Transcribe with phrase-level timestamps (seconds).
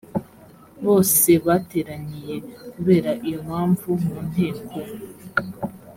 [0.85, 2.35] bose bateraniye
[2.71, 4.71] kubera iyo mpamvu mu nteko